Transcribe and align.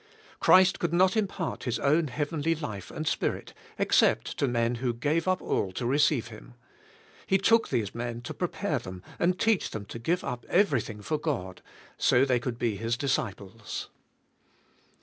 Christ 0.39 0.79
could 0.79 0.93
not 0.93 1.15
impart 1.15 1.65
His 1.65 1.77
own 1.77 2.07
heavenly 2.07 2.55
life 2.55 2.89
and 2.89 3.07
Spirit 3.07 3.53
except 3.77 4.35
to 4.39 4.47
men 4.47 4.73
who 4.81 4.93
g 4.95 5.09
ave 5.17 5.29
up 5.29 5.43
all 5.43 5.71
to 5.73 5.85
receive 5.85 6.29
Him. 6.29 6.55
He 7.27 7.37
took 7.37 7.69
these 7.69 7.93
men 7.93 8.21
to 8.21 8.33
prepare 8.33 8.79
them 8.79 9.03
and 9.19 9.39
teach 9.39 9.69
them 9.69 9.85
to 9.85 9.99
give 9.99 10.23
up 10.23 10.43
everything 10.49 11.03
for 11.03 11.19
God; 11.19 11.61
so 11.99 12.25
they 12.25 12.39
could 12.39 12.57
be 12.57 12.77
His 12.77 12.97
dis 12.97 13.15
ciples. 13.15 13.89